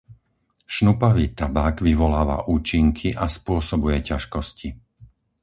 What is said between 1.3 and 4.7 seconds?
tabak vyvoláva účinky a spôsobuje ťažkosti.